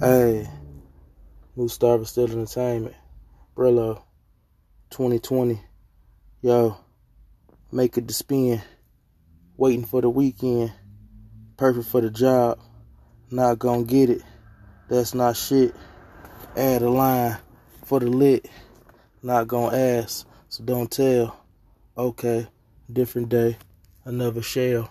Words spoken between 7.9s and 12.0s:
it to spin. Waiting for the weekend. Perfect for